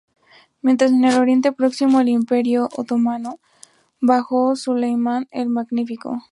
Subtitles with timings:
[0.63, 3.39] Mientras, en Oriente Próximo, el Imperio otomano
[3.99, 6.17] bajo Suleimán el Magnífico.